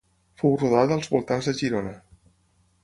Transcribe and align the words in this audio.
Fou 0.41 0.55
rodada 0.61 0.97
als 1.01 1.11
voltants 1.13 1.51
de 1.51 1.57
Girona. 1.63 1.95